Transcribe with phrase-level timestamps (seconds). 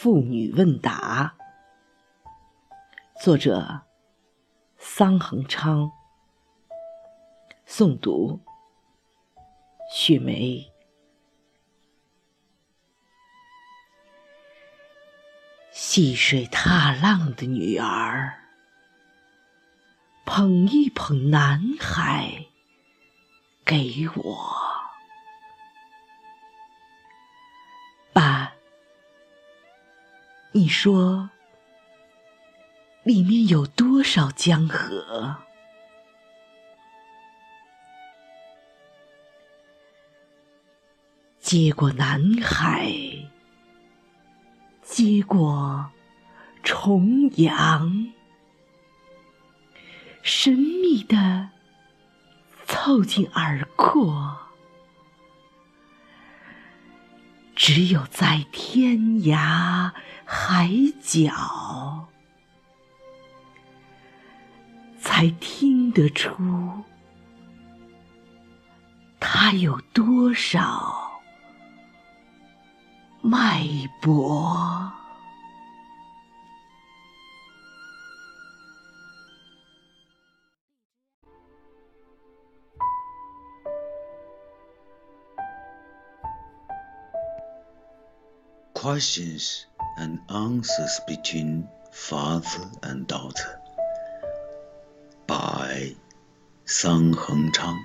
[0.00, 1.34] 妇女问答，
[3.20, 3.82] 作者
[4.76, 5.90] 桑恒昌，
[7.66, 8.40] 诵读
[9.92, 10.72] 雪梅。
[15.72, 18.38] 细水踏浪的女儿，
[20.24, 22.46] 捧一捧男孩
[23.64, 24.67] 给我。
[30.52, 31.28] 你说，
[33.02, 35.36] 里面有多少江河？
[41.38, 42.90] 接过南海，
[44.82, 45.90] 接过
[46.62, 48.12] 重洋，
[50.22, 51.50] 神秘的
[52.64, 54.36] 凑近耳廓。
[57.54, 59.92] 只有在天涯
[60.30, 60.68] 海
[61.02, 61.32] 角，
[65.00, 66.84] 才听得出
[69.18, 71.22] 它有多少
[73.22, 73.64] 脉
[74.02, 74.92] 搏。
[88.74, 89.67] Questions
[89.98, 93.60] and Answers Between Father and Daughter
[95.26, 95.96] by
[96.66, 97.84] Sang Heng Chang.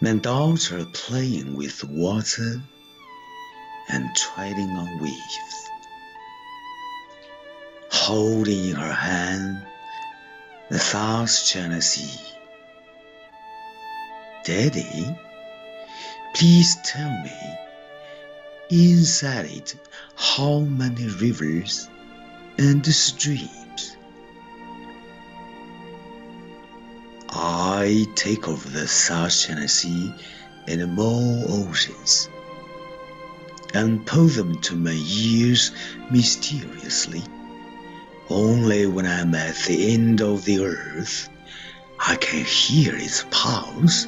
[0.00, 2.62] My daughter playing with water
[3.88, 5.70] and treading on waves,
[7.90, 9.66] holding in her hand
[10.70, 12.39] the South China Sea
[14.42, 15.14] Daddy,
[16.34, 17.58] please tell me,
[18.70, 19.74] inside it,
[20.16, 21.90] how many rivers
[22.56, 23.98] and streams?
[27.28, 30.14] I take over the South China Sea
[30.66, 32.30] and more oceans,
[33.74, 35.72] and pull them to my ears
[36.10, 37.22] mysteriously.
[38.30, 41.28] Only when I'm at the end of the earth,
[41.98, 44.06] I can hear its pulse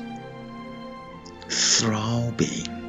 [1.83, 2.82] throbbing